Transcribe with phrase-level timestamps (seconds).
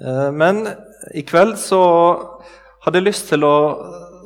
[0.00, 0.66] Eh, men
[1.14, 1.80] i kveld så
[2.84, 3.56] hadde jeg lyst til å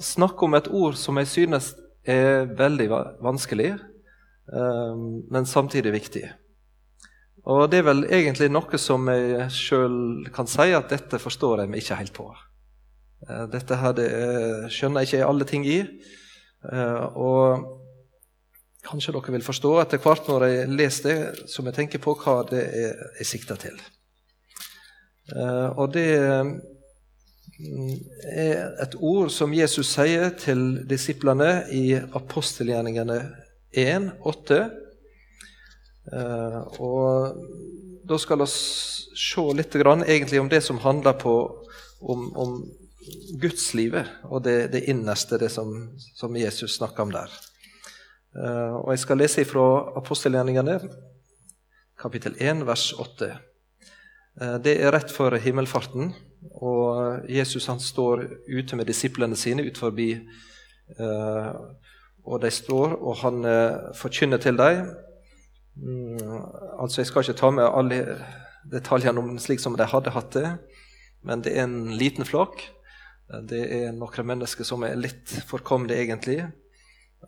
[0.03, 1.73] snakke om et ord som jeg synes
[2.08, 2.89] er veldig
[3.23, 4.94] vanskelig, eh,
[5.30, 6.25] men samtidig viktig.
[7.50, 11.73] Og det er vel egentlig noe som jeg sjøl kan si at dette forstår jeg
[11.73, 12.29] meg ikke helt på.
[13.29, 14.11] Eh, dette her det
[14.75, 15.84] skjønner jeg ikke alle ting i.
[16.61, 17.62] Og
[18.84, 22.43] kanskje dere vil forstå etter hvert når jeg leser det, som jeg tenker på hva
[22.50, 23.80] det er jeg sikter til.
[25.37, 26.09] Og det
[27.61, 27.96] Mm,
[28.32, 33.18] er et ord som Jesus sier til disiplene i apostelgjerningene
[33.77, 34.60] 1, 8.
[36.10, 37.42] Eh, og
[38.09, 41.34] da skal vi se litt egentlig om det som handler på,
[42.01, 42.56] om, om
[43.42, 47.28] gudslivet og det, det, innerste, det som, som Jesus snakker om der.
[48.40, 49.68] Eh, og Jeg skal lese fra
[50.01, 50.80] apostelgjerningene,
[52.01, 53.34] kapittel 1, vers 8.
[54.40, 56.14] Eh, det er rett før himmelfarten.
[56.64, 60.10] Og Jesus han står ute med disiplene sine ut forbi.
[60.98, 61.52] Eh,
[62.24, 64.91] og de står, og han eh, forkynner til dem.
[65.77, 66.42] Mm,
[66.81, 68.00] altså, Jeg skal ikke ta med alle
[68.70, 70.48] detaljene om slik som de hadde hatt det,
[71.25, 72.61] men det er en liten flokk.
[73.48, 76.43] Det er noen mennesker som er litt forkomne, egentlig.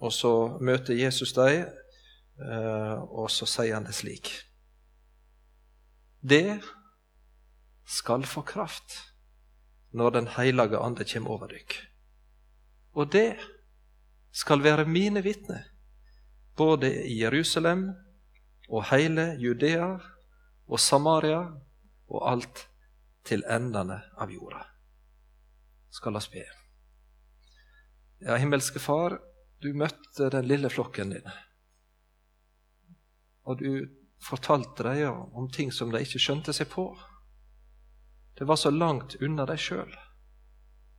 [0.01, 1.69] Og så møter Jesus dem,
[2.43, 4.33] eh, og så sier han det slik.
[6.23, 6.61] Det
[7.85, 8.99] skal få kraft
[9.93, 11.75] når Den hellige ande kommer over dykk.
[12.97, 13.37] Og det
[14.33, 15.67] skal være mine vitner,
[16.57, 17.91] både i Jerusalem
[18.69, 19.99] og hele Judea
[20.67, 21.43] og Samaria
[22.09, 22.67] og alt
[23.25, 24.65] til endene av jorda.
[25.93, 26.45] Skal oss be.
[28.23, 29.19] Ja, himmelske Far,
[29.61, 31.29] du møtte den lille flokken din.
[33.45, 33.87] Og du
[34.23, 36.87] fortalte dem om ting som de ikke skjønte seg på.
[38.39, 39.93] Det var så langt unna dem sjøl,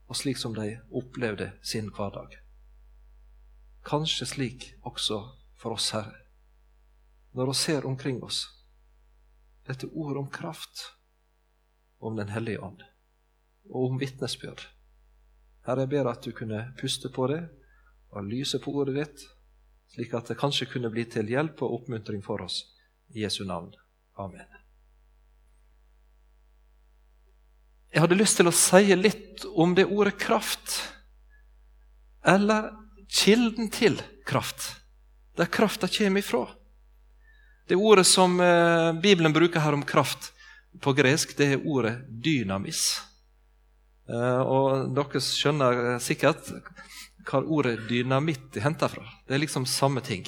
[0.07, 2.37] og slik som de opplevde sin hverdag.
[3.83, 5.19] Kanskje slik også
[5.59, 6.19] for oss, Herre,
[7.33, 8.45] når vi ser omkring oss
[9.67, 10.91] dette ordet om kraft,
[11.99, 12.81] om Den hellige ånd,
[13.69, 14.65] og om vitnesbyrd.
[15.65, 17.45] Herre, jeg ber at du kunne puste på det
[18.11, 19.23] og lyse på ordet ditt,
[19.95, 22.65] slik at det kanskje kunne bli til hjelp og oppmuntring for oss.
[23.15, 23.71] I Jesu navn.
[24.19, 24.62] Amen.
[27.93, 30.79] Jeg hadde lyst til å si litt om det ordet kraft,
[32.25, 32.71] eller
[33.05, 34.71] kilden til kraft,
[35.37, 36.47] der krafta kommer ifra.
[37.69, 40.31] Det ordet som eh, Bibelen bruker her om kraft
[40.81, 42.97] på gresk, det er ordet dynamis.
[44.09, 46.49] Eh, og dere skjønner sikkert
[47.29, 49.05] hva ordet dynamitt er henta fra.
[49.27, 50.25] Det er liksom samme ting.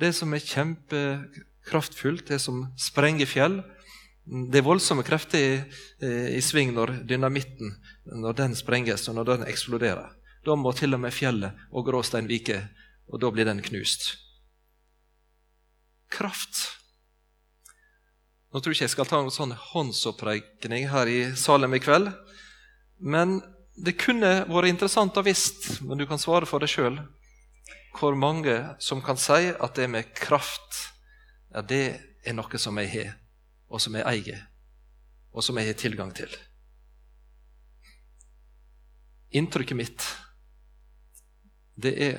[0.00, 3.60] Det som er kjempekraftfullt, det som sprenger fjell,
[4.30, 5.54] det er voldsomme krefter i,
[6.36, 7.72] i, sving når dynamitten
[8.06, 10.12] når den sprenges og når den eksploderer.
[10.46, 12.60] Da må til og med fjellet og gråstein vike,
[13.10, 14.12] og da blir den knust.
[16.14, 16.60] Kraft.
[18.50, 22.12] Nå tror jeg ikke jeg skal ta en sånn håndsopprekning her i Salem i kveld.
[23.02, 23.40] Men
[23.74, 27.00] det kunne vært interessant å visst, men du kan svare for deg sjøl,
[27.98, 30.84] hvor mange som kan si at det med kraft,
[31.50, 31.84] ja, det
[32.22, 33.19] er noe som jeg har
[33.70, 34.40] og som jeg eier,
[35.30, 36.32] og som jeg har tilgang til.
[39.30, 40.06] Inntrykket mitt
[41.80, 42.16] det er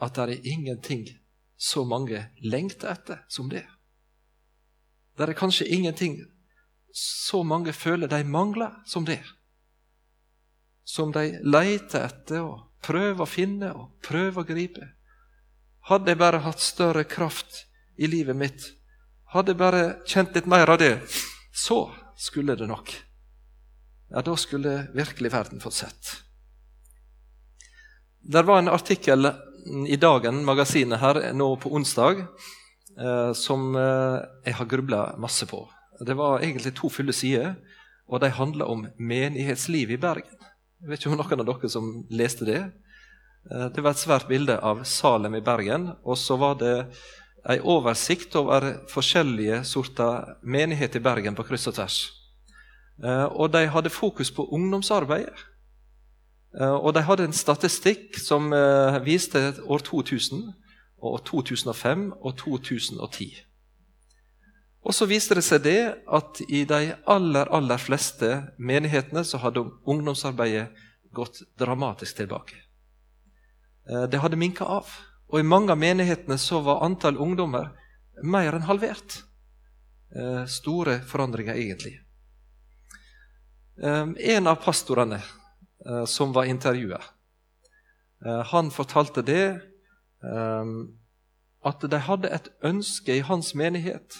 [0.00, 1.06] at det er ingenting
[1.60, 3.64] så mange lengter etter som det.
[5.16, 6.20] Det er kanskje ingenting
[6.96, 9.20] så mange føler de mangler som det.
[10.84, 14.88] Som de leter etter og prøver å finne og prøver å gripe.
[15.90, 17.64] Hadde jeg bare hatt større kraft
[18.00, 18.64] i livet mitt,
[19.34, 20.96] hadde bare kjent litt mer av det,
[21.54, 21.84] så
[22.18, 22.92] skulle det nok.
[24.10, 26.16] Ja, da skulle virkelig verden fått sett.
[28.20, 29.30] Det var en artikkel
[29.88, 32.24] i Dagen, magasinet her, nå på onsdag,
[32.98, 35.62] eh, som eh, jeg har grubla masse på.
[36.00, 37.54] Det var egentlig to fulle sider,
[38.10, 40.36] og de handla om menighetslivet i Bergen.
[40.80, 42.60] Jeg vet ikke om noen av dere som leste det.
[43.50, 46.74] Eh, det var et svært bilde av Salem i Bergen, og så var det
[47.48, 52.00] en oversikt over forskjellige sorter menighet i Bergen på kryss og tvers.
[53.04, 55.46] Eh, og de hadde fokus på ungdomsarbeidet.
[56.60, 60.52] Eh, og de hadde en statistikk som eh, viste år 2000,
[61.00, 63.30] og 2005 og 2010.
[64.84, 65.80] Og så viste det seg det
[66.12, 70.68] at i de aller, aller fleste menighetene så hadde ungdomsarbeidet
[71.12, 72.56] gått dramatisk tilbake.
[74.12, 74.92] Det hadde minka av.
[75.30, 77.70] Og i mange av menighetene så var antall ungdommer
[78.26, 79.20] mer enn halvert.
[80.10, 82.00] Eh, store forandringer, egentlig.
[83.80, 85.22] En av pastorene
[86.04, 86.98] som var intervjua,
[88.50, 89.44] han fortalte det
[91.64, 94.18] at de hadde et ønske i hans menighet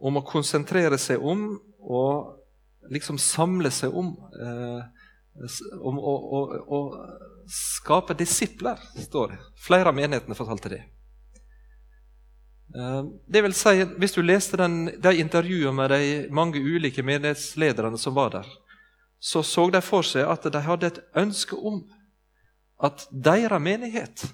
[0.00, 2.40] om å konsentrere seg om og
[2.88, 4.14] liksom samle seg om
[5.80, 6.40] om å, å,
[6.76, 6.80] å,
[7.46, 9.40] skape disipler, står det.
[9.62, 10.82] Flere av menighetene fortalte det.
[12.74, 16.00] Eh, det vil si, Hvis du leste den, de intervjuene med de
[16.34, 18.48] mange ulike menighetslederne som var der,
[19.18, 21.84] så så de for seg at de hadde et ønske om
[22.82, 24.26] at deres menighet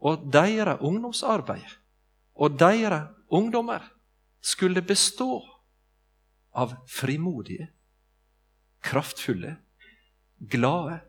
[0.00, 1.78] og deres ungdomsarbeid
[2.40, 3.84] og deres ungdommer
[4.40, 5.40] skulle bestå
[6.56, 7.68] av frimodige,
[8.82, 9.56] kraftfulle,
[10.40, 11.00] glade,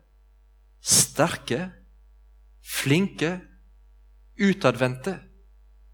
[0.80, 1.70] sterke,
[2.62, 3.40] flinke,
[4.38, 5.16] utadvendte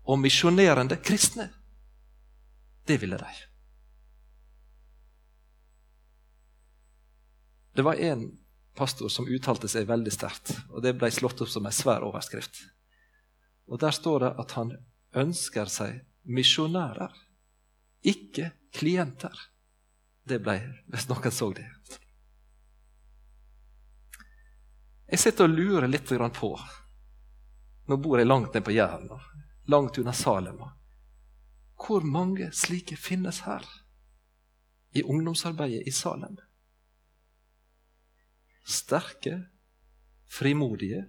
[0.08, 1.48] og misjonerende kristne.
[2.88, 3.30] Det ville de.
[7.76, 8.30] Det var en
[8.74, 12.64] pastor som uttalte seg veldig sterkt, og det ble slått opp som en svær overskrift.
[13.68, 14.72] Og Der står det at han
[15.14, 17.12] ønsker seg misjonærer,
[18.02, 19.34] ikke klienter.
[20.28, 20.58] Det ble,
[20.88, 21.66] Hvis noen så det.
[25.08, 26.50] Jeg sitter og lurer litt på
[27.88, 29.08] Nå bor jeg langt nede på Jæren,
[29.72, 30.58] langt unna Salem.
[31.78, 33.64] Hvor mange slike finnes her
[34.92, 36.36] i ungdomsarbeidet i Salem?
[38.68, 39.48] Sterke,
[40.28, 41.06] frimodige,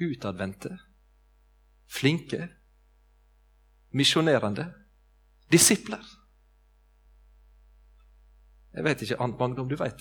[0.00, 0.78] utadvendte,
[1.84, 2.48] flinke,
[3.92, 4.70] misjonerende,
[5.52, 6.00] disipler.
[8.72, 10.00] Jeg vet ikke annet mange om du vet.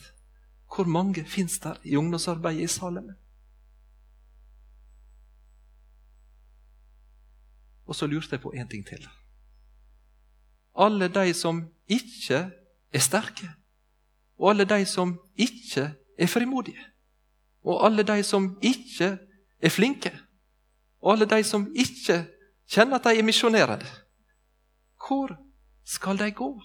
[0.75, 3.09] Hvor mange fins der i ungdomsarbeidet i Salem?
[7.85, 9.07] Og så lurte jeg på én ting til.
[10.79, 12.51] Alle de som ikke
[12.94, 13.50] er sterke,
[14.38, 16.85] og alle de som ikke er frimodige,
[17.63, 19.18] og alle de som ikke
[19.62, 20.19] er flinke,
[21.01, 22.25] og alle de som ikke
[22.69, 23.85] kjenner at de er misjonerende,
[25.07, 25.35] hvor
[25.83, 26.62] skal de gå?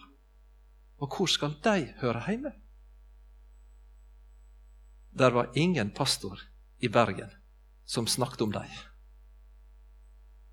[0.98, 2.52] Og hvor skal de høre hjemme?
[5.16, 6.40] Der var ingen pastor
[6.78, 7.30] i Bergen
[7.84, 8.68] som snakket om dem.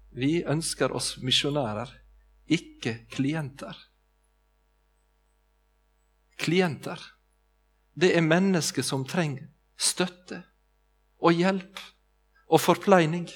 [0.10, 1.90] Vi ønsker oss misjonærer,
[2.48, 3.76] ikke klienter.
[6.40, 7.02] Klienter,
[7.94, 10.40] det er mennesker som trenger støtte
[11.20, 11.82] og hjelp
[12.48, 13.28] og forpleining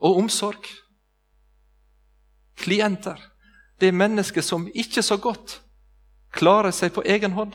[0.00, 0.64] og omsorg.
[2.56, 3.20] Klienter,
[3.80, 5.58] det er mennesker som ikke så godt
[6.32, 7.52] klarer seg på egen hånd.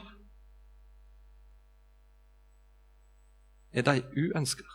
[3.79, 4.65] Er de uønska.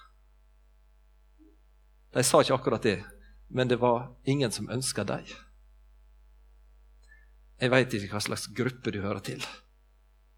[2.15, 2.99] De sa ikke akkurat det,
[3.49, 5.27] men det var ingen som ønska dem.
[7.61, 9.45] Jeg veit ikke hva slags gruppe du hører til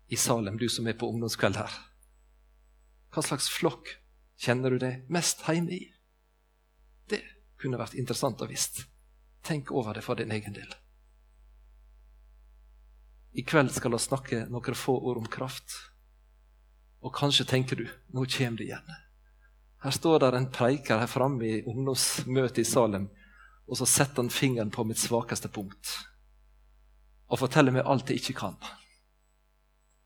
[0.09, 1.73] i Salem, du som er på ungdomskveld her.
[3.11, 3.89] Hva slags flokk
[4.39, 5.83] kjenner du deg mest hjemme i?
[7.11, 7.23] Det
[7.61, 8.85] kunne vært interessant å visst.
[9.47, 10.69] Tenk over det for din egen del.
[13.37, 15.75] I kveld skal vi snakke noen få ord om kraft.
[17.07, 18.95] Og kanskje tenker du nå kommer det igjen.
[19.85, 23.07] Her står der en preiker her framme i ungdomsmøtet i Salem,
[23.67, 25.95] og så setter han fingeren på mitt svakeste punkt
[27.27, 28.55] og forteller meg alt jeg ikke kan,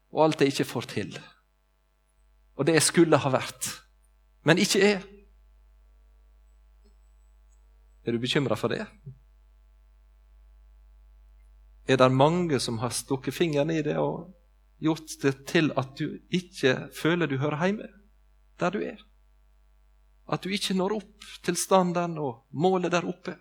[0.08, 1.18] og alt jeg ikke får til,
[2.56, 3.68] og det jeg skulle ha vært,
[4.48, 5.04] men ikke er.
[8.08, 8.86] Er du bekymra for det?
[11.84, 14.30] Er det mange som har stukket fingeren i det og
[14.80, 17.88] gjort det til at du ikke føler du hører hjemme
[18.60, 19.00] der du er.
[20.30, 23.34] At du ikke når opp til standarden og målet der oppe.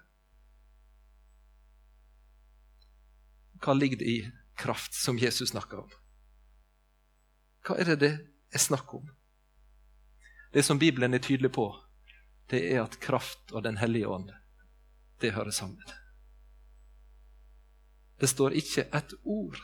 [3.59, 4.19] Hva ligger det i
[4.55, 5.91] kraft, som Jesus snakker om?
[7.67, 8.13] Hva er det det
[8.55, 9.09] er snakk om?
[10.55, 11.67] Det som Bibelen er tydelig på,
[12.49, 14.31] det er at kraft og Den hellige ånd,
[15.21, 15.83] det hører sammen.
[18.19, 19.59] Det står ikke et ord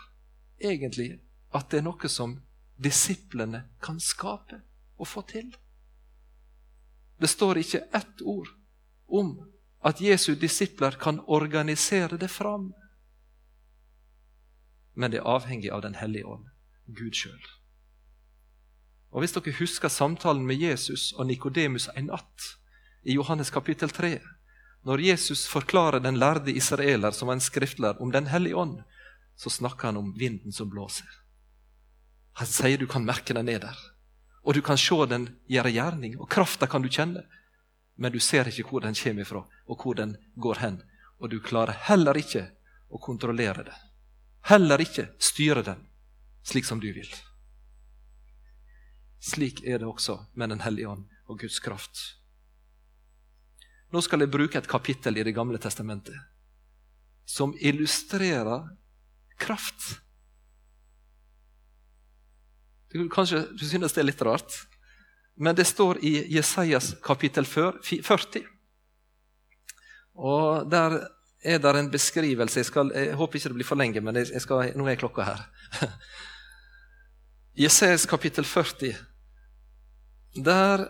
[0.62, 1.25] egentlig
[1.56, 2.38] at det er noe som
[2.76, 4.60] disiplene kan skape
[5.00, 5.54] og få til.
[7.20, 8.50] Det står ikke ett ord
[9.08, 9.38] om
[9.86, 12.74] at Jesu disipler kan organisere det fram.
[14.94, 16.48] Men det er avhengig av Den hellige ånd,
[16.88, 17.42] Gud sjøl.
[19.12, 22.56] Og Hvis dere husker samtalen med Jesus og Nikodemus en natt
[23.04, 24.20] i Johannes kapittel 3,
[24.84, 28.82] når Jesus forklarer den lærde israeler som en skriftlærer, om Den hellige ånd,
[29.36, 31.25] så snakker han om vinden som blåser.
[32.40, 33.78] Han sier du kan merke den er der.
[34.44, 37.24] Og du kan se den gjøre gjerning, og krafta kan du kjenne.
[37.96, 40.82] Men du ser ikke hvor den kommer ifra, og hvor den går hen.
[41.20, 42.50] Og du klarer heller ikke
[42.90, 43.76] å kontrollere det.
[44.46, 45.88] heller ikke styre den
[46.46, 47.10] slik som du vil.
[49.20, 51.98] Slik er det også med Den hellige ånd og Guds kraft.
[53.90, 56.16] Nå skal jeg bruke et kapittel i Det gamle testamentet
[57.26, 58.70] som illustrerer
[59.38, 60.05] kraft.
[63.12, 64.56] Kanskje du synes det er litt rart,
[65.36, 68.46] men det står i Jesajas kapittel 40.
[70.16, 71.02] Og Der
[71.44, 74.42] er det en beskrivelse jeg, skal, jeg, håper ikke det blir for lenge, men jeg
[74.42, 75.44] skal, nå er klokka her.
[77.66, 78.96] Jesajas kapittel 40.
[80.46, 80.88] Der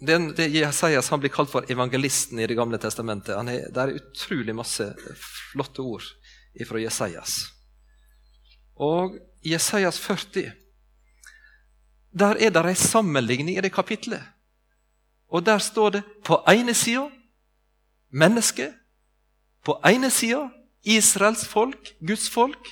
[0.00, 3.34] den, det Jesajas han blir kalt for evangelisten i Det gamle testamentet.
[3.34, 4.92] Er, det er utrolig masse
[5.52, 6.06] flotte ord
[6.68, 7.40] fra Jesajas.
[8.76, 10.52] Og Jesajas 40
[12.12, 14.22] Der er det en sammenligning i det kapitlet.
[15.28, 17.10] Og der står det på ene sida
[18.10, 18.74] menneske.
[19.64, 20.48] På ene sida
[20.82, 22.68] Israels folk, Guds folk.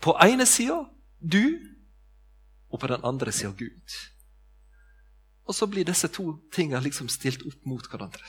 [0.00, 0.84] På ene sida
[1.32, 1.58] du,
[2.70, 3.96] og på den andre sida Gud.
[5.44, 8.24] Og så blir disse to tingene liksom stilt opp mot hverandre.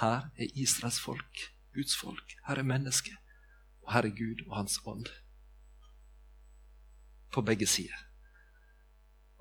[0.00, 2.34] Her er Israels folk, Guds folk.
[2.48, 3.14] Her er mennesket.
[3.82, 5.06] Og her er Gud og Hans ånd.
[7.32, 8.11] På begge sider.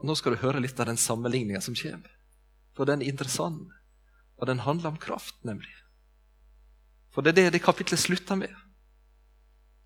[0.01, 2.09] Og Nå skal du høre litt av den sammenligninga som kommer.
[2.73, 3.69] For den er interessant.
[4.41, 5.69] Og den handler om kraft, nemlig.
[7.13, 8.55] For det er det det kapitlet slutter med.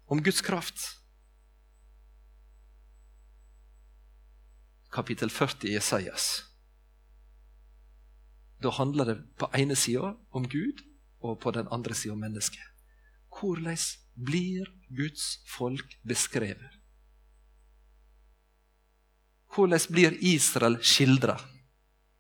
[0.08, 0.86] Om Guds kraft.
[4.94, 6.46] Kapittel 40 i Esaias.
[8.64, 10.80] Da handler det på ene sida om Gud,
[11.20, 12.64] og på den andre sida om mennesket.
[13.36, 13.76] Hvordan
[14.16, 16.75] blir Guds folk beskrevet?
[19.56, 21.38] Hvordan blir Israel skildra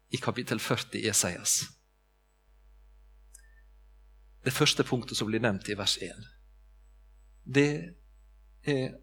[0.10, 1.64] i kapittel 40 i Esaias?
[4.46, 6.28] Det første punktet som blir nevnt i vers 1,
[7.46, 7.70] det
[8.64, 8.94] er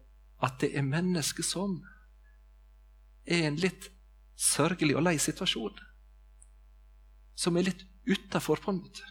[0.43, 1.77] at det er mennesker som
[3.23, 3.89] er en litt
[4.39, 5.77] sørgelig og lei situasjon.
[7.35, 9.05] Som er litt utafor, på en måte.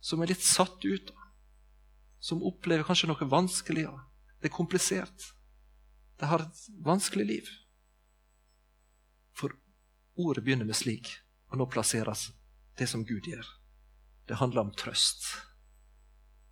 [0.00, 1.12] Som er litt satt ut.
[2.18, 3.86] Som opplever kanskje noe vanskelig.
[4.40, 5.28] Det er komplisert.
[6.18, 7.52] De har et vanskelig liv.
[9.34, 9.54] For
[10.16, 11.10] ordet begynner med slik,
[11.50, 12.30] og nå plasseres
[12.78, 13.46] det som Gud gjør.
[14.28, 15.26] Det handler om trøst.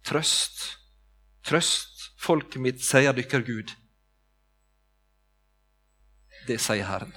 [0.07, 0.79] Trøst.
[1.43, 3.73] Trøst, folket mitt, sier dykker Gud.
[6.47, 7.15] Det sier Herren.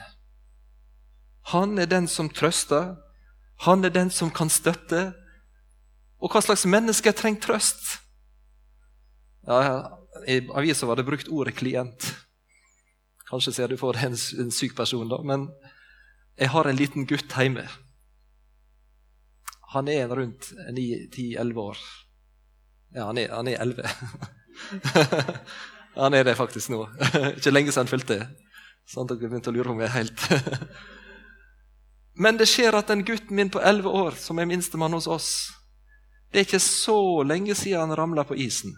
[1.51, 2.95] Han er den som trøster.
[3.65, 5.11] Han er den som kan støtte.
[6.17, 7.99] Og hva slags mennesker trenger trøst?
[9.45, 9.91] Ja,
[10.25, 12.24] I avisa var det brukt ordet 'klient'.
[13.35, 15.19] Kanskje ser du for deg en, en syk person, da.
[15.27, 15.49] Men
[16.39, 17.67] jeg har en liten gutt hjemme
[19.75, 21.77] han er rundt 9-10-11 år.
[22.95, 23.89] Ja, han er, han er 11.
[26.01, 26.85] han er det faktisk nå.
[27.35, 28.19] Ikke lenge siden han fylte
[28.87, 30.23] sånn at dere begynte å lure om jeg er helt
[32.23, 35.29] Men det skjer at den gutten min på 11 år, som er minstemann hos oss
[36.29, 38.77] Det er ikke så lenge siden han ramla på isen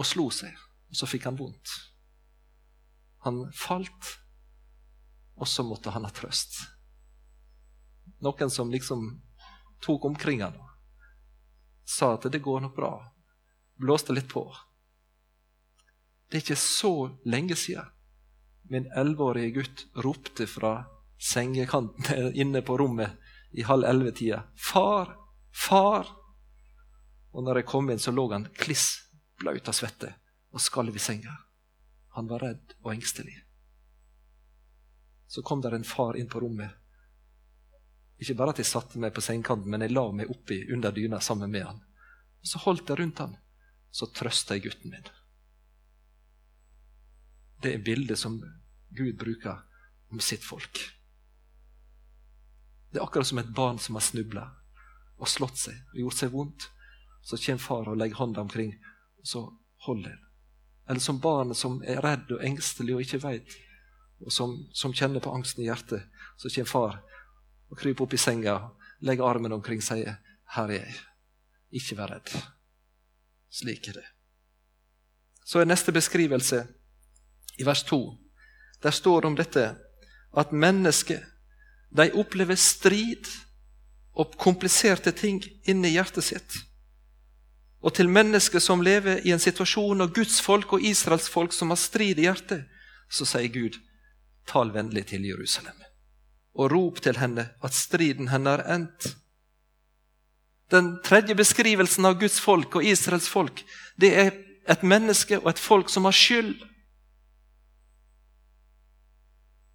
[0.00, 0.52] og slo seg.
[0.88, 1.72] Og så fikk han vondt.
[3.26, 4.16] Han falt,
[5.36, 6.56] og så måtte han ha trøst.
[8.24, 9.06] Noen som liksom
[9.84, 10.56] tok omkring han.
[11.84, 12.92] Sa at det går nok bra.
[13.80, 14.44] Blåste litt på.
[16.28, 17.88] Det er ikke så lenge siden
[18.70, 20.84] min elleveårige gutt ropte fra
[21.18, 23.18] sengekanten inne på rommet
[23.50, 25.16] i halv elleve-tida 'Far!
[25.50, 26.12] Far!'
[27.34, 29.02] Og når jeg kom inn, så lå han kliss
[29.38, 30.14] blaut av svette
[30.54, 31.34] og skalv i senga.
[32.20, 33.38] Han var redd og engstelig.
[35.30, 36.76] Så kom der en far inn på rommet
[38.20, 41.22] ikke bare at jeg satte meg på sengekanten, men jeg la meg oppi under dyna
[41.24, 41.80] sammen med han.
[42.40, 43.36] Og Så holdt jeg rundt han.
[43.90, 45.08] Så trøsta jeg gutten min.
[47.60, 48.38] Det er bildet som
[48.96, 49.64] Gud bruker
[50.12, 50.78] om sitt folk.
[52.90, 54.44] Det er akkurat som et barn som har snubla
[55.20, 56.68] og slått seg og gjort seg vondt.
[57.24, 58.72] Så kommer far og legger hånda omkring,
[59.20, 59.42] og så
[59.86, 60.29] holder en.
[60.90, 63.52] Eller som barnet som er redd og engstelig og ikke veit,
[64.26, 66.02] og som, som kjenner på angsten i hjertet.
[66.34, 66.96] Så kommer far
[67.70, 68.56] og kryper opp i senga,
[69.06, 70.08] legger armen omkring seg.
[70.50, 70.96] 'Her er jeg.
[71.78, 72.34] Ikke vær redd.'
[73.50, 74.08] Slik er det.
[75.46, 76.64] Så er neste beskrivelse
[77.58, 78.00] i vers 2.
[78.82, 79.64] Der står det om dette
[80.36, 81.22] at mennesker
[81.96, 83.30] de opplever strid
[84.14, 86.58] og kompliserte ting inni hjertet sitt.
[87.80, 91.72] Og til mennesker som lever i en situasjon av Guds folk og Israels folk som
[91.72, 92.66] har strid i hjertet,
[93.08, 93.78] så sier Gud,
[94.46, 95.80] tal vennlig til Jerusalem
[96.54, 99.14] og rop til henne at striden henne er endt.
[100.70, 103.62] Den tredje beskrivelsen av Guds folk og Israels folk
[104.00, 104.32] det er
[104.70, 106.54] et menneske og et folk som har skyld.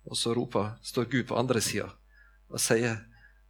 [0.05, 1.89] Og så roper, står Gud på andre sida
[2.51, 2.99] og sier,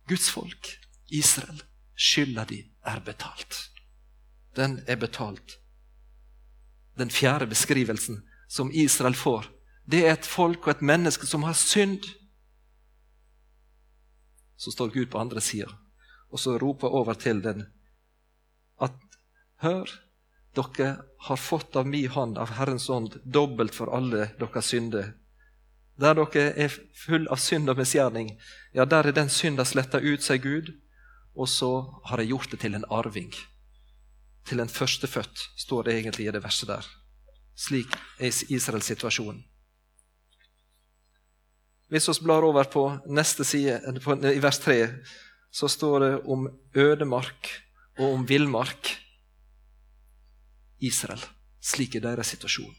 [0.08, 0.70] Guds folk,
[1.12, 1.60] Israel,
[1.98, 3.75] skylda di er betalt.
[4.56, 5.58] Den er betalt.
[6.98, 9.50] Den fjerde beskrivelsen som Israel får,
[9.86, 12.06] det er et folk og et menneske som har synd.
[14.58, 15.68] Så står Gud på andre sida,
[16.32, 17.68] og så roper over til den
[18.82, 18.96] at
[19.64, 19.88] Hør,
[20.56, 20.90] dere
[21.28, 25.14] har fått av mi hånd, av Herrens ånd, dobbelt for alle deres synder.
[26.00, 28.34] Der dere er full av synd og misgjerning,
[28.76, 30.74] ja, der er den synda sletta ut, sier Gud,
[31.36, 31.72] og så
[32.10, 33.32] har jeg gjort det til en arving.
[34.46, 36.88] Til en førstefødt, står det egentlig i det verset der.
[37.56, 39.44] Slik er Israels situasjon.
[41.90, 43.80] Hvis vi blar over på neste side,
[44.34, 44.78] i vers 3,
[45.52, 47.50] så står det om ødemark
[47.98, 49.02] og om villmark.
[50.82, 51.22] Israel.
[51.64, 52.76] Slik er deres situasjon.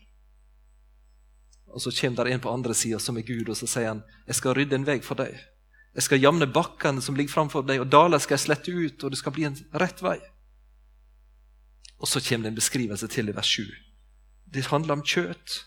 [1.66, 4.02] Og Så kommer der en på andre sida som er Gud, og så sier han
[4.26, 5.34] jeg skal rydde en vei for deg.
[5.94, 9.10] Jeg skal jamne bakkene som ligger framfor deg, og daler skal jeg slette ut, og
[9.10, 10.18] det skal bli en rett vei.
[11.98, 13.64] Og så kommer det en beskrivelse til i vers 7.
[14.54, 15.64] Det handler om kjøtt.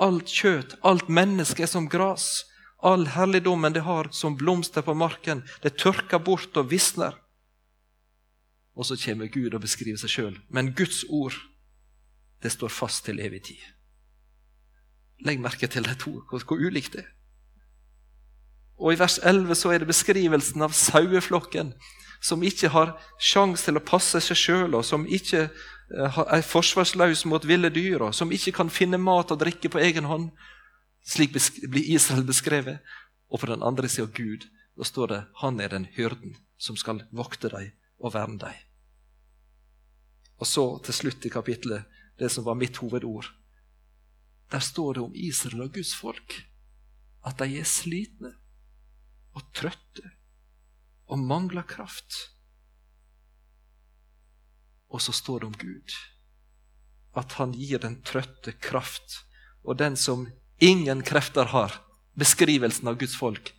[0.00, 2.44] Alt kjøtt, alt menneske er som gras.
[2.82, 7.18] All herligdommen det har som blomster på marken, det tørker bort og visner.
[8.74, 10.38] Og så kommer Gud og beskriver seg sjøl.
[10.48, 11.36] Men Guds ord
[12.42, 13.60] det står fast til evig tid.
[15.20, 17.10] Legg merke til de to, hvor, hvor ulikt det er.
[18.80, 21.74] Og I vers 11 så er det beskrivelsen av saueflokken
[22.20, 27.24] som ikke har sjanse til å passe seg sjøl, og som ikke eh, er forsvarsløs
[27.30, 30.30] mot ville dyr, og som ikke kan finne mat og drikke på egen hånd.
[31.06, 32.84] Slik blir Israel beskrevet.
[33.30, 34.48] Og på den andre sida Gud.
[34.76, 38.56] Da står det han er den hyrden som skal vokte dem og verne dem.
[40.40, 41.84] Og så til slutt i kapittelet
[42.18, 43.28] det som var mitt hovedord.
[44.50, 46.40] Der står det om Israel og Guds folk
[47.26, 48.32] at de er slitne
[49.36, 50.10] og trøtte
[51.10, 52.30] og mangler kraft.
[54.90, 55.98] Og så står det om Gud
[57.18, 59.24] at han gir den trøtte kraft,
[59.66, 60.28] og den som
[60.62, 61.74] ingen krefter har,
[62.14, 63.50] beskrivelsen av Guds folk,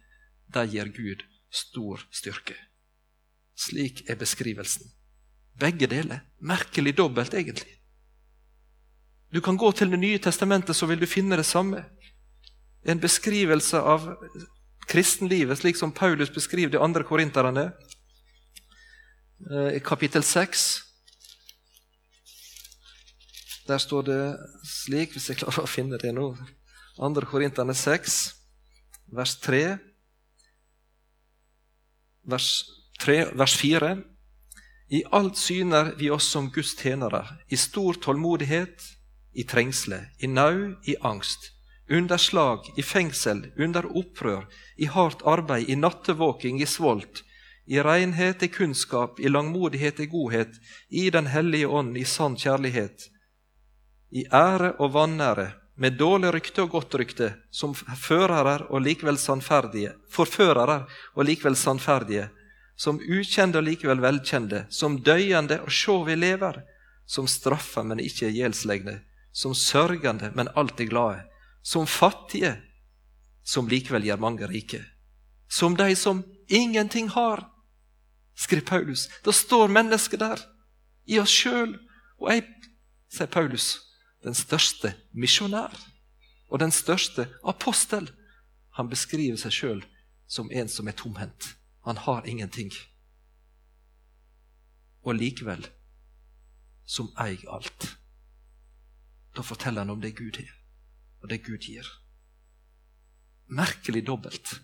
[0.47, 2.55] der gir Gud stor styrke.
[3.59, 4.87] Slik er beskrivelsen.
[5.59, 6.23] Begge deler.
[6.39, 7.75] Merkelig dobbelt, egentlig.
[9.33, 11.85] Du kan gå til Det nye testamentet, så vil du finne det samme.
[12.83, 14.15] En beskrivelse av
[14.91, 17.69] kristenlivet, slik som Paulus beskriver de andre korinterne
[19.49, 20.65] eh, i kapittel 6.
[23.67, 24.21] Der står det
[24.67, 26.33] slik, hvis jeg klarer å finne det nå
[27.01, 28.15] Andre korinterne 6,
[29.15, 29.61] vers 3.
[32.27, 32.47] Vers,
[32.99, 33.93] 3, vers 4.
[34.91, 38.83] I alt syner vi oss som Guds tjenere, i stor tålmodighet,
[39.33, 41.53] i trengsle, i nau, i angst,
[41.91, 44.45] under slag, i fengsel, under opprør,
[44.77, 47.23] i hardt arbeid, i nattevåking, i svolt,
[47.67, 53.09] i renhet, i kunnskap, i langmodighet, i godhet, i Den hellige ånd, i sann kjærlighet,
[54.11, 59.95] i ære og vanære, med dårlig rykte og godt rykte, som førere og likevel sannferdige,
[60.11, 62.27] forførere og likevel sannferdige,
[62.75, 66.61] som ukjente og likevel velkjente, som døyende og sjå vi lever,
[67.05, 68.99] som straffer, men ikke gjeldslegne,
[69.31, 71.25] som sørgende, men alltid glade,
[71.61, 72.55] som fattige,
[73.43, 74.83] som likevel gjør mange rike,
[75.49, 77.47] som de som ingenting har,
[78.35, 79.09] skriver Paulus.
[79.25, 80.41] Da står mennesket der,
[81.05, 81.75] i oss sjøl.
[82.21, 82.45] Og jeg,
[83.11, 83.81] sier Paulus,
[84.23, 85.73] den største misjonær
[86.47, 88.09] og den største apostel.
[88.77, 89.83] Han beskriver seg sjøl
[90.31, 91.55] som en som er tomhendt.
[91.83, 92.71] Han har ingenting.
[95.01, 95.65] Og likevel
[96.85, 97.89] som eier alt.
[99.35, 100.51] Da forteller han om det Gud har,
[101.21, 101.87] og det Gud gir.
[103.51, 104.59] Merkelig dobbelt.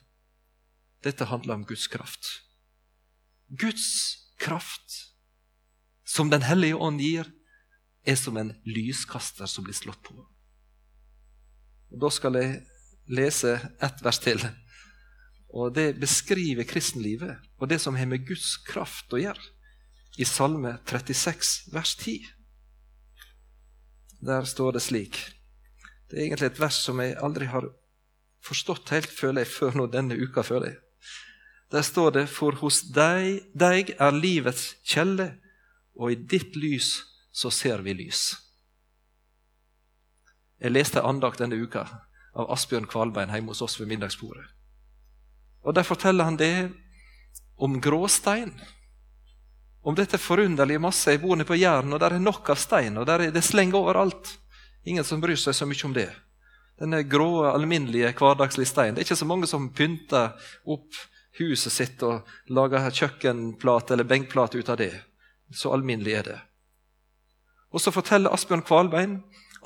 [1.04, 2.28] Dette handler om Guds kraft.
[3.48, 5.13] Guds kraft,
[6.06, 7.28] som Den hellige ånd gir,
[8.08, 10.15] er som en lyskaster som blir slått på.
[11.91, 12.63] Og Da skal jeg
[13.08, 14.41] lese ett vers til.
[15.50, 19.54] Og Det beskriver kristenlivet og det som har med Guds kraft å gjøre,
[20.17, 22.26] i Salme 36, vers 10.
[24.26, 25.37] Der står det slik
[26.08, 27.67] Det er egentlig et vers som jeg aldri har
[28.46, 30.43] forstått helt, føler jeg, før nå denne uka.
[30.43, 30.78] føler jeg.
[31.72, 35.34] Der står det For hos deg, deg er livets kjelle,
[35.96, 38.38] og i ditt lys så ser vi lys.
[40.62, 41.84] Jeg leste andakt denne uka
[42.38, 44.46] av Asbjørn Kvalbein hjemme hos oss ved middagsbordet.
[45.62, 46.72] Og Der forteller han det
[47.58, 48.54] om gråstein.
[49.88, 51.12] om dette forunderlige masse.
[51.12, 53.43] Jeg bor nede på Jæren, og der er nok av stein, og der er det
[53.43, 54.38] slenger overalt.
[54.88, 56.08] Ingen som bryr seg så mye om det.
[56.80, 58.95] Denne grå, alminnelige, hverdagslige steinen.
[58.95, 61.00] Det er ikke så mange som pynter opp
[61.39, 64.93] huset sitt og lager kjøkkenplate eller benkplate ut av det.
[65.52, 66.38] Så alminnelig er det.
[67.73, 69.17] Og så forteller Asbjørn Kvalbein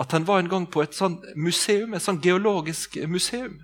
[0.01, 3.59] at han var en gang på et sånt museum, et sånt geologisk museum.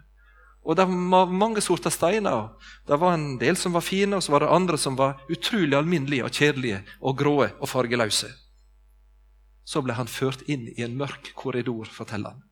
[0.67, 2.49] Og Det var mange sorter steiner.
[2.87, 5.77] Det var en del som var fine, og så var det andre som var utrolig
[5.77, 8.27] alminnelige og kjedelige og gråe og fargeløse.
[9.67, 12.43] Så ble han ført inn i en mørk korridor, forteller han.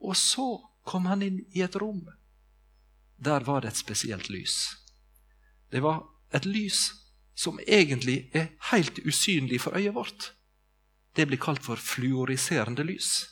[0.00, 0.46] Og så
[0.88, 2.06] kom han inn i et rom.
[3.20, 4.72] Der var det et spesielt lys.
[5.70, 6.90] Det var et lys
[7.34, 10.32] som egentlig er helt usynlig for øyet vårt.
[11.16, 13.28] Det blir kalt for fluoriserende lys.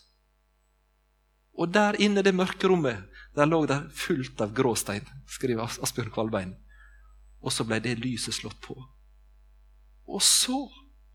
[1.57, 6.11] Og der inne i det mørke rommet der lå det fullt av gråstein, skriver Asbjørn
[6.11, 6.55] Kvalbein.
[7.41, 8.75] Og så ble det lyset slått på.
[10.11, 10.59] Og så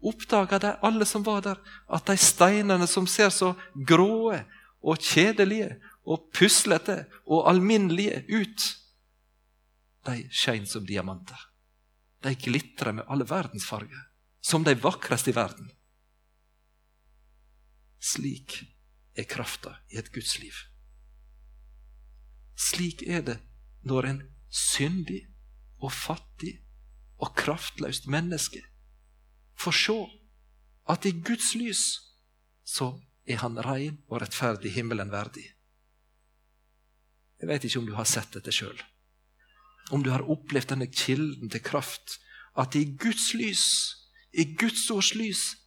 [0.05, 3.53] oppdaga de alle som var der, at de steinene som ser så
[3.87, 4.43] gråe
[4.85, 8.67] og kjedelige og puslete og alminnelige ut,
[10.05, 11.39] de skein som diamanter.
[12.21, 14.05] De glitra med alle verdens farger,
[14.41, 15.71] som de vakreste i verden.
[18.01, 18.59] Slik
[19.17, 20.53] er krafta i et gudsliv.
[22.55, 23.39] Slik er det
[23.85, 25.25] når en syndig
[25.81, 26.59] og fattig
[27.17, 28.61] og kraftløst menneske
[29.55, 29.97] får se
[30.89, 31.83] at i Guds lys
[32.65, 32.91] så
[33.25, 35.45] er han rein og rettferdig himmelen verdig.
[37.39, 38.77] Jeg vet ikke om du har sett dette sjøl.
[39.93, 42.19] Om du har opplevd denne kilden til kraft.
[42.57, 43.65] At i Guds lys,
[44.33, 45.57] i Guds års lys,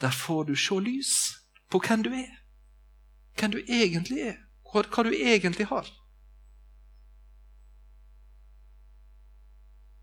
[0.00, 1.12] der får du se lys
[1.72, 2.34] på hvem du er.
[3.38, 4.36] Hvem du egentlig er.
[4.66, 5.88] Hva, hva du egentlig har.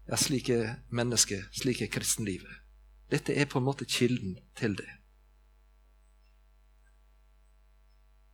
[0.09, 2.62] Ja, slik er mennesket, slik er kristenlivet.
[3.13, 4.89] Dette er på en måte kilden til det.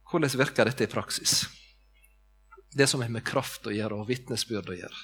[0.10, 1.44] Hvordan virker dette i praksis?
[2.74, 5.02] Det som har med kraft å gjøre, og vitnesbyrd å gjøre.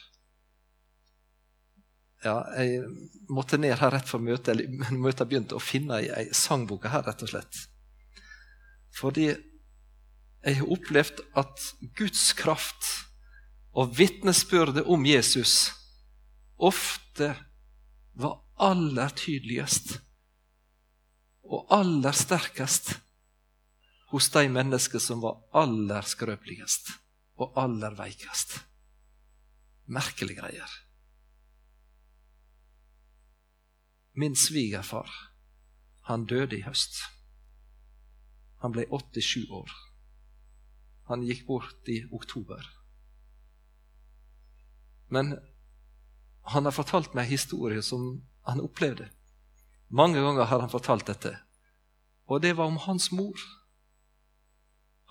[2.26, 2.86] Ja, jeg
[3.30, 7.26] måtte ned her rett før møtet, eller møtet begynte, å finne ei, sangbok her, rett
[7.26, 7.62] og slett.
[8.96, 12.90] Fordi jeg har opplevd at Guds kraft
[13.76, 15.74] og vitnesbyrdet om Jesus
[16.56, 17.34] ofte
[18.16, 19.98] var aller tydeligst
[21.44, 22.96] og aller sterkest
[24.13, 26.94] hos de mennesker som var aller skrøpeligst
[27.41, 28.62] og aller veikest.
[29.86, 30.72] Merkelige greier.
[34.15, 35.10] Min svigerfar,
[36.08, 37.02] han døde i høst.
[38.63, 39.74] Han ble 87 år.
[41.12, 42.63] Han gikk bort i oktober.
[45.12, 45.36] Men
[46.50, 49.10] han har fortalt meg en historie som han opplevde.
[49.88, 51.36] Mange ganger har han fortalt dette.
[52.25, 53.38] Og det var om hans mor.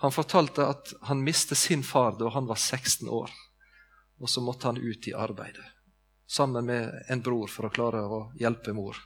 [0.03, 3.31] Han fortalte at han mistet sin far da han var 16 år.
[4.19, 5.75] Og så måtte han ut i arbeidet
[6.27, 8.97] sammen med en bror for å klare å hjelpe mor.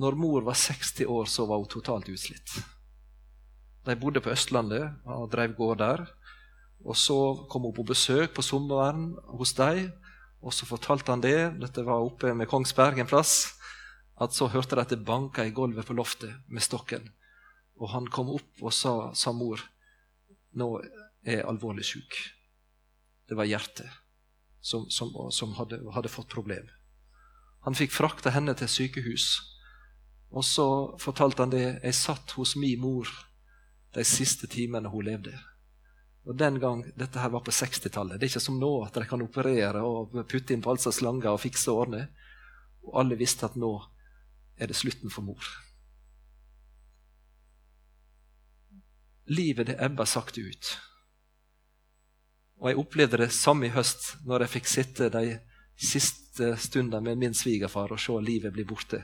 [0.00, 2.56] Når mor var 60 år, så var hun totalt utslitt.
[3.86, 6.04] De bodde på Østlandet og drev gård der.
[6.82, 7.16] Og så
[7.50, 9.92] kom hun på besøk på sommeren hos dem,
[10.42, 11.54] og så fortalte han det.
[11.62, 13.54] Dette var oppe med Kongsberg en plass.
[14.20, 17.08] At så hørte de at det banka i gulvet på loftet med stokken.
[17.78, 19.62] Og han kom opp og sa, sa mor,
[20.58, 20.68] nå
[21.24, 22.18] er jeg alvorlig sjuk.
[23.30, 23.88] Det var hjertet
[24.60, 26.66] som, som, som hadde, hadde, fått problem.
[27.66, 29.28] Han fikk frakta henne til sykehus.
[30.34, 30.66] Og så
[31.02, 31.66] fortalte han det.
[31.84, 33.10] Jeg satt hos min mor
[33.94, 35.34] de siste timene hun levde.
[36.22, 38.20] Og den gang, Dette her var på 60-tallet.
[38.20, 41.42] Det er ikke som nå at de kan operere og putte inn valser slanger og
[41.42, 42.06] fikse og ordne.
[42.86, 43.72] Og alle visste at nå
[44.58, 45.50] er det slutten for mor.
[49.32, 50.72] Livet det ebba sakte ut.
[52.62, 55.40] Og jeg opplevde det samme i høst, når jeg fikk sitte de
[55.74, 59.02] siste stundene med min svigerfar og se livet bli borte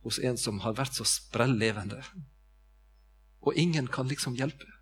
[0.00, 2.00] hos en som har vært så sprell-levende.
[3.44, 4.79] Og ingen kan liksom hjelpe.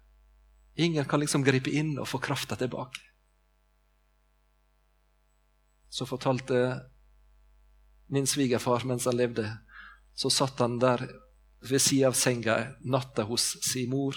[0.79, 3.03] Ingen kan liksom gripe inn og få krafta tilbake.
[5.89, 6.61] Så fortalte
[8.09, 9.49] min svigerfar mens han levde,
[10.15, 11.03] så satt han der
[11.61, 14.17] ved sida av senga natta hos sin mor.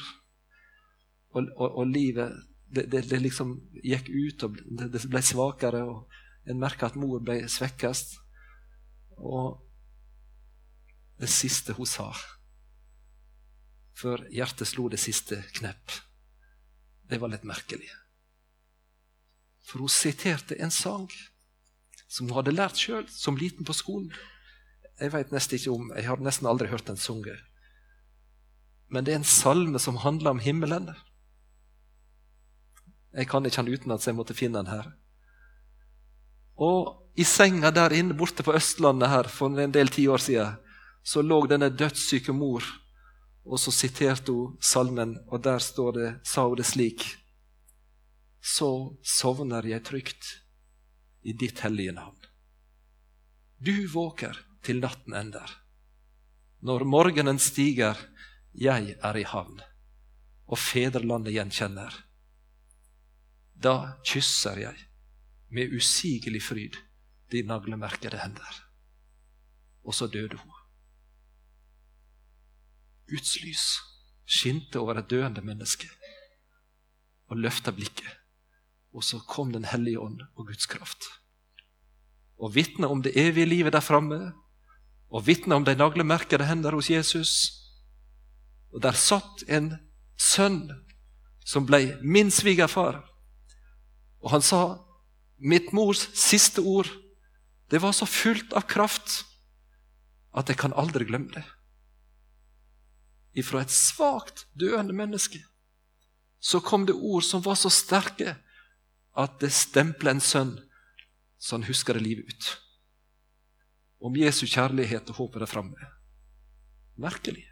[1.32, 2.36] Og, og, og livet
[2.72, 5.82] det, det, det, liksom gikk ut, og det, det ble svakere.
[5.84, 8.16] og En merka at mor ble svekkest.
[9.18, 9.58] Og
[11.22, 12.12] det siste hun sa
[14.02, 15.94] før hjertet slo det siste knepp,
[17.12, 17.90] det var litt merkelig.
[19.68, 21.10] For hun siterte en sang
[22.08, 24.12] som hun hadde lært sjøl som liten på skolen.
[25.00, 27.40] Jeg vet nesten ikke om, jeg har nesten aldri hørt den sunget.
[28.92, 30.90] Men det er en salme som handler om himmelen.
[33.16, 34.92] Jeg kan ikke den uten at jeg måtte finne den her.
[36.60, 40.60] Og i senga der inne borte på Østlandet her for en del tiår siden,
[41.04, 42.64] så lå denne dødssyke mor,
[43.46, 47.06] og så siterte hun salmen, og der står det, sa hun det slik
[48.42, 50.30] Så sovner jeg trygt
[51.22, 52.18] i ditt hellige navn.
[53.62, 55.50] Du våker til natten ender.
[56.62, 57.98] Når morgenen stiger,
[58.54, 59.62] jeg er i havn,
[60.50, 61.94] og fedrelandet gjenkjenner.
[63.54, 64.88] Da kysser jeg
[65.54, 66.80] med usigelig fryd
[67.32, 68.64] de naglemerkede hender.
[69.86, 70.51] Og så døde hun.
[73.12, 73.66] Guds lys
[74.32, 75.90] skinte over et døende menneske
[77.32, 78.08] og løfta blikket.
[78.92, 81.04] Og så kom Den hellige ånd og Guds kraft.
[82.40, 84.34] Og vitna om det evige livet der framme,
[85.12, 87.52] og vitna om de naglemerkede hender hos Jesus.
[88.74, 89.76] Og der satt en
[90.18, 90.72] sønn
[91.46, 93.04] som ble min svigerfar.
[94.24, 94.80] Og han sa
[95.38, 96.88] mitt mors siste ord.
[97.72, 99.26] Det var så fullt av kraft
[100.36, 101.44] at jeg kan aldri glemme det.
[103.38, 105.40] Ifra et svakt, døende menneske
[106.42, 108.34] så kom det ord som var så sterke
[109.14, 110.56] at det stempla en sønn
[111.38, 112.48] så han husker det livet ut.
[114.02, 115.90] Om Jesu kjærlighet og håpet der framme.
[116.98, 117.46] Merkelig.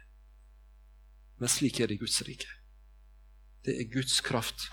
[1.38, 2.50] Men slik er det i Guds rike.
[3.66, 4.66] Det er Guds kraft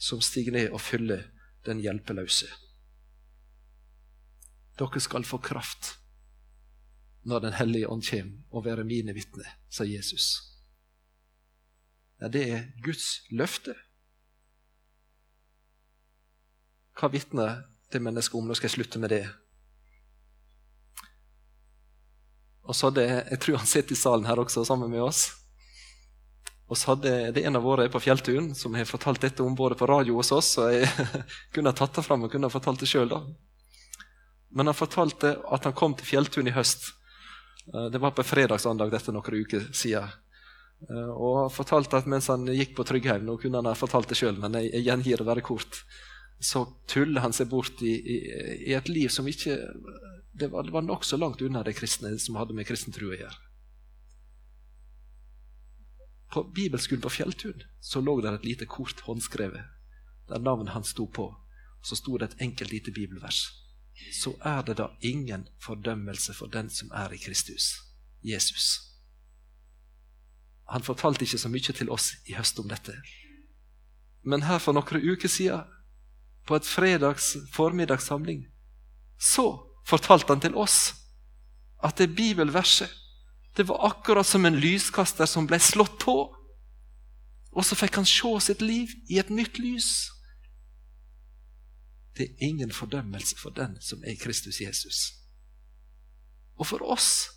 [0.00, 1.26] som stiger ned og fyller
[1.64, 2.48] den hjelpeløse.
[4.80, 5.94] Dere skal få kraft
[7.22, 10.40] når Den hellige ånd kommer og være mine vitner, sa Jesus.
[12.20, 13.74] Ja, det er Guds løfte.
[16.96, 18.48] Hva vitner det mennesket om?
[18.48, 19.24] Nå skal jeg slutte med det.
[22.68, 25.30] Og så hadde, Jeg tror han sitter i salen her også sammen med oss.
[26.70, 29.74] Og så hadde det en av våre på Fjelltun som har fortalt dette om både
[29.74, 30.86] på radio hos oss, og jeg
[31.54, 33.24] kunne ha tatt det fram og kunne ha fortalt det sjøl, da.
[34.54, 36.92] Men han fortalte at han kom til Fjelltun i høst.
[37.66, 40.08] Eh, det var på fredagsandag dette noen uker siden.
[40.88, 44.16] Eh, og fortalte at mens han gikk på Tryggheim Nå kunne han ha fortalt det
[44.20, 45.82] sjøl, men jeg gjengir det bare kort.
[46.40, 48.16] Så tuller han seg bort i, i,
[48.70, 49.58] i et liv som ikke
[50.32, 53.18] Det var, det var nokså langt unna det kristne som hadde med kristen tro å
[53.18, 53.36] gjøre.
[56.30, 59.66] På bibelskolen på Fjelltun så lå det et lite kort håndskrevet
[60.30, 61.26] der navnet hans sto på.
[61.80, 63.42] Og så sto det et enkelt lite bibelvers.
[64.12, 67.72] Så er det da ingen fordømmelse for den som er i Kristus,
[68.22, 68.80] Jesus.
[70.70, 72.94] Han fortalte ikke så mye til oss i høst om dette.
[74.22, 75.66] Men her for noen uker siden
[76.46, 78.46] på et fredags formiddagssamling,
[79.18, 79.52] så
[79.86, 80.94] fortalte han til oss
[81.84, 82.90] at det bibelverset
[83.56, 86.14] det var akkurat som en lyskaster som ble slått på.
[87.50, 90.10] Og så fikk han se sitt liv i et nytt lys.
[92.16, 95.12] Det er ingen fordømmelse for den som er Kristus Jesus.
[96.56, 97.30] Og for oss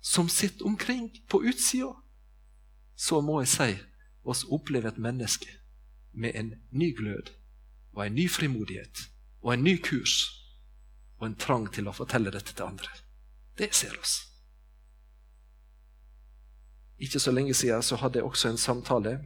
[0.00, 1.92] som sitter omkring på utsida,
[2.96, 3.70] så må jeg si
[4.24, 5.48] oss oppleve et menneske
[6.12, 7.32] med en ny glød
[7.92, 9.08] og en ny frimodighet
[9.42, 10.28] og en ny kurs
[11.18, 12.90] og en trang til å fortelle dette til andre.
[13.58, 14.18] Det ser oss.
[16.98, 19.18] Ikke så lenge siden så hadde jeg også en samtale,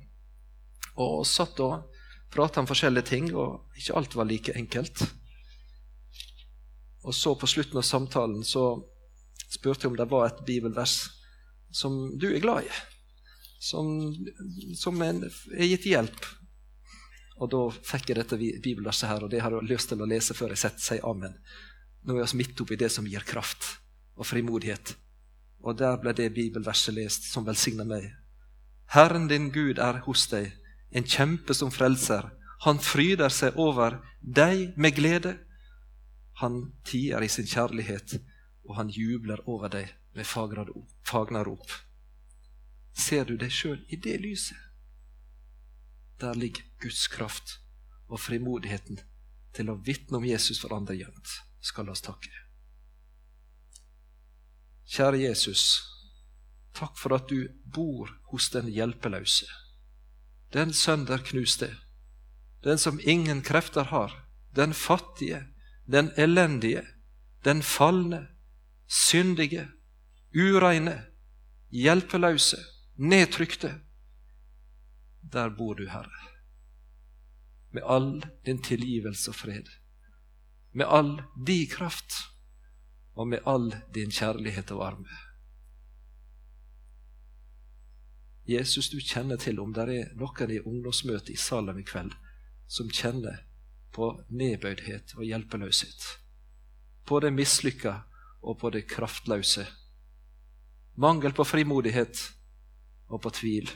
[0.94, 1.94] og satt og
[2.32, 5.04] prata om forskjellige ting, og ikke alt var like enkelt.
[7.08, 8.70] Og så på slutten av samtalen så
[9.48, 10.98] spurte jeg om det var et bibelvers
[11.72, 12.74] som du er glad i,
[13.60, 13.88] som,
[14.76, 16.26] som er gitt hjelp
[17.38, 20.34] og da fikk jeg dette bibelverset her, og det har jeg lyst til å lese
[20.34, 21.36] før jeg setter seg amen.
[22.06, 23.76] Nå er vi midt oppi det som gir kraft
[24.18, 24.96] og frimodighet.
[25.62, 28.10] Og der ble det bibelverset lest som velsigner meg.
[28.94, 30.50] Herren din Gud er hos deg,
[30.90, 32.30] en kjempe som frelser.
[32.64, 35.34] Han fryder seg over deg med glede.
[36.42, 38.18] Han tier i sin kjærlighet,
[38.68, 41.70] og han jubler over deg med fagnarop.
[42.98, 44.58] Ser du deg sjøl i det lyset?
[46.18, 47.60] Der ligger Guds kraft
[48.08, 48.98] og frimodigheten
[49.54, 51.30] til å vitne om Jesus for andre gjemt,
[51.62, 52.32] skal la oss takke.
[54.88, 55.62] Kjære Jesus,
[56.74, 59.46] takk for at du bor hos den hjelpeløse,
[60.52, 61.76] den sønderknuste, knuste,
[62.64, 65.46] den som ingen krefter har, den fattige,
[65.86, 66.82] den elendige,
[67.44, 68.26] den falne,
[68.86, 69.68] syndige,
[70.34, 71.04] ureine,
[71.70, 72.58] hjelpeløse,
[72.96, 73.80] nedtrykte
[75.32, 76.28] der bor du, Herre,
[77.70, 79.68] med all din tilgivelse og fred.
[80.72, 82.12] med all din kraft
[83.14, 85.08] og med all din kjærlighet og varme.
[88.48, 92.14] Jesus, du kjenner til om det er noen i ungdomsmøtet i Salem i kveld
[92.68, 93.42] som kjenner
[93.92, 96.06] på nedbøydhet og hjelpeløshet,
[97.04, 97.92] på det mislykka
[98.40, 99.66] og på det kraftløse,
[100.96, 102.22] mangel på frimodighet
[103.08, 103.68] og på tvil.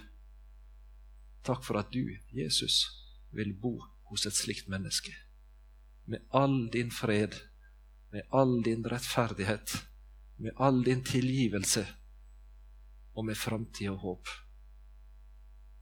[1.45, 2.87] Takk for at du, Jesus,
[3.33, 3.75] vil bo
[4.09, 5.13] hos et slikt menneske.
[6.09, 7.37] Med all din fred,
[8.13, 9.77] med all din rettferdighet,
[10.37, 11.85] med all din tilgivelse
[13.13, 14.33] og med framtid og håp.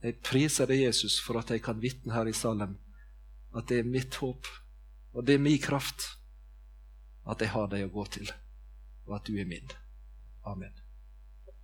[0.02, 2.78] Jeg priser deg, Jesus, for at jeg kan vitne her i Salem
[3.56, 4.46] at det er mitt håp,
[5.12, 6.06] og det er min kraft,
[7.26, 8.30] at jeg har deg å gå til,
[9.08, 9.74] og at du er min.
[10.46, 10.79] Amen.